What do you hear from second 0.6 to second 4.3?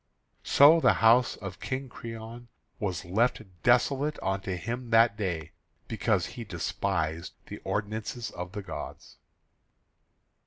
the house of King Creon was left desolate